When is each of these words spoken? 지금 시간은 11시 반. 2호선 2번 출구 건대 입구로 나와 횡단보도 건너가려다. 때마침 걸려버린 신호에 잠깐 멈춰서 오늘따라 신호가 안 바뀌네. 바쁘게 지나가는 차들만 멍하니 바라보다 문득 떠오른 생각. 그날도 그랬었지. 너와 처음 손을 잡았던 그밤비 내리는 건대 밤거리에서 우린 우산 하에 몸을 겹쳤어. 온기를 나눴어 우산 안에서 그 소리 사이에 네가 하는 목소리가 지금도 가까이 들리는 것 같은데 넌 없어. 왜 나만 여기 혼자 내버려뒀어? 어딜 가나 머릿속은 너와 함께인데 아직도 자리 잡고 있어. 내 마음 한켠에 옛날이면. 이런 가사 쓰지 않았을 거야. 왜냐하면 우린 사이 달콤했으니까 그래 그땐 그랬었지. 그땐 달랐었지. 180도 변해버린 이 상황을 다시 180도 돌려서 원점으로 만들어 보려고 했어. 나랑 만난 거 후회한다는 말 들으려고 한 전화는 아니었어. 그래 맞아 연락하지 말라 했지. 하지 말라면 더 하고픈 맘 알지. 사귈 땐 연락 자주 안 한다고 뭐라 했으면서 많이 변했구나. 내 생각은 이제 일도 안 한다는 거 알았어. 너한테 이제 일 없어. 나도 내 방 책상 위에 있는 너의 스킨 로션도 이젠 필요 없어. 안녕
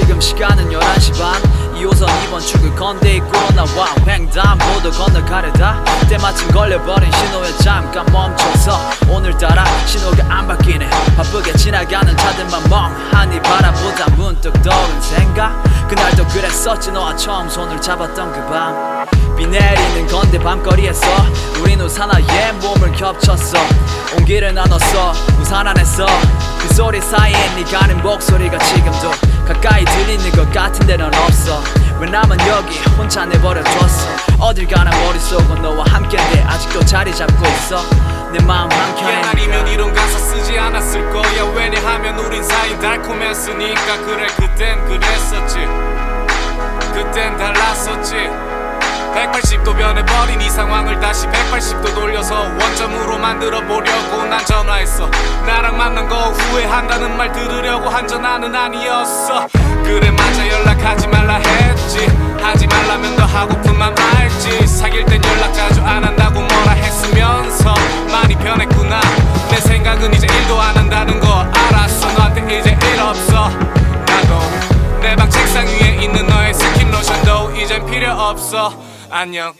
지금 0.00 0.18
시간은 0.18 0.70
11시 0.70 1.18
반. 1.18 1.42
2호선 1.74 2.06
2번 2.06 2.40
출구 2.44 2.74
건대 2.74 3.16
입구로 3.16 3.50
나와 3.54 3.86
횡단보도 4.06 4.90
건너가려다. 4.92 5.84
때마침 6.08 6.48
걸려버린 6.48 7.10
신호에 7.12 7.52
잠깐 7.58 8.06
멈춰서 8.06 8.78
오늘따라 9.10 9.64
신호가 9.86 10.24
안 10.28 10.48
바뀌네. 10.48 10.88
바쁘게 11.16 11.52
지나가는 11.52 12.16
차들만 12.16 12.68
멍하니 12.70 13.42
바라보다 13.42 14.10
문득 14.16 14.50
떠오른 14.62 15.00
생각. 15.02 15.62
그날도 15.88 16.26
그랬었지. 16.28 16.92
너와 16.92 17.14
처음 17.16 17.48
손을 17.48 17.80
잡았던 17.80 18.32
그밤비 18.32 19.46
내리는 19.46 20.06
건대 20.06 20.38
밤거리에서 20.38 21.06
우린 21.60 21.80
우산 21.80 22.10
하에 22.10 22.52
몸을 22.52 22.92
겹쳤어. 22.92 23.58
온기를 24.16 24.54
나눴어 24.54 25.12
우산 25.40 25.66
안에서 25.66 26.06
그 26.58 26.74
소리 26.74 27.00
사이에 27.00 27.54
네가 27.56 27.82
하는 27.82 28.02
목소리가 28.02 28.58
지금도 28.58 29.10
가까이 29.52 29.84
들리는 29.84 30.30
것 30.30 30.48
같은데 30.52 30.96
넌 30.96 31.12
없어. 31.12 31.60
왜 31.98 32.08
나만 32.08 32.38
여기 32.46 32.78
혼자 32.96 33.26
내버려뒀어? 33.26 34.38
어딜 34.38 34.68
가나 34.68 34.90
머릿속은 34.90 35.60
너와 35.60 35.84
함께인데 35.88 36.44
아직도 36.44 36.84
자리 36.84 37.12
잡고 37.12 37.44
있어. 37.46 37.82
내 38.32 38.38
마음 38.44 38.70
한켠에 38.70 39.12
옛날이면. 39.12 39.66
이런 39.66 39.92
가사 39.92 40.18
쓰지 40.18 40.56
않았을 40.56 41.10
거야. 41.10 41.44
왜냐하면 41.56 42.16
우린 42.20 42.44
사이 42.44 42.78
달콤했으니까 42.78 43.98
그래 44.06 44.28
그땐 44.36 44.84
그랬었지. 44.84 45.58
그땐 46.94 47.36
달랐었지. 47.36 48.30
180도 49.14 49.76
변해버린 49.76 50.40
이 50.40 50.48
상황을 50.48 51.00
다시 51.00 51.26
180도 51.26 51.92
돌려서 51.96 52.42
원점으로 52.42 53.18
만들어 53.18 53.60
보려고 53.62 54.09
했어. 54.90 55.08
나랑 55.46 55.76
만난 55.76 56.08
거 56.08 56.16
후회한다는 56.30 57.16
말 57.16 57.30
들으려고 57.32 57.88
한 57.88 58.06
전화는 58.08 58.54
아니었어. 58.54 59.46
그래 59.84 60.10
맞아 60.10 60.46
연락하지 60.48 61.06
말라 61.06 61.34
했지. 61.36 62.06
하지 62.42 62.66
말라면 62.66 63.16
더 63.16 63.24
하고픈 63.24 63.78
맘 63.78 63.94
알지. 64.16 64.66
사귈 64.66 65.04
땐 65.06 65.22
연락 65.24 65.52
자주 65.54 65.80
안 65.82 66.02
한다고 66.04 66.40
뭐라 66.40 66.72
했으면서 66.72 67.74
많이 68.10 68.34
변했구나. 68.36 69.00
내 69.50 69.56
생각은 69.60 70.12
이제 70.14 70.26
일도 70.26 70.60
안 70.60 70.76
한다는 70.76 71.20
거 71.20 71.46
알았어. 71.68 72.12
너한테 72.12 72.58
이제 72.58 72.76
일 72.92 73.00
없어. 73.00 73.48
나도 73.48 75.00
내 75.00 75.14
방 75.14 75.30
책상 75.30 75.66
위에 75.66 76.02
있는 76.02 76.26
너의 76.26 76.52
스킨 76.52 76.90
로션도 76.90 77.52
이젠 77.56 77.86
필요 77.86 78.10
없어. 78.12 78.72
안녕 79.10 79.52